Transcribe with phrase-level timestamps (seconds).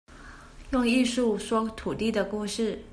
[0.71, 2.83] 用藝術，說土地的故事